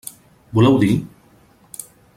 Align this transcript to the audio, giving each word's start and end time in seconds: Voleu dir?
Voleu 0.57 0.73
dir? 0.85 0.89